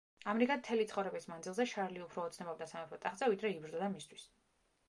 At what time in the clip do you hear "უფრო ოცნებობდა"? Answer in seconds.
2.05-2.69